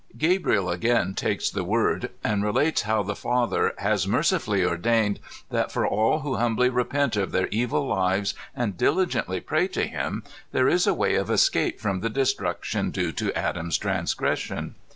Gabriel 0.17 0.67
again 0.67 1.13
takes 1.13 1.47
the 1.51 1.63
word, 1.63 2.09
and 2.23 2.43
relates 2.43 2.81
how 2.81 3.03
the 3.03 3.13
Father 3.15 3.71
has 3.77 4.07
mercifully 4.07 4.65
ordained 4.65 5.19
that 5.51 5.71
for 5.71 5.85
all 5.85 6.21
who 6.21 6.37
humbly 6.37 6.69
repent 6.69 7.15
of 7.15 7.31
their 7.31 7.45
evil 7.51 7.85
lives 7.85 8.33
and 8.55 8.75
diligently 8.77 9.39
pray 9.39 9.67
to 9.67 9.85
Him 9.85 10.23
there 10.53 10.67
is 10.67 10.87
a 10.87 10.95
way 10.95 11.13
of 11.13 11.29
escape 11.29 11.79
from 11.79 11.99
the 11.99 12.09
destruction 12.09 12.89
due 12.89 13.11
to 13.11 13.31
Adam's 13.37 13.77
transgression. 13.77 14.73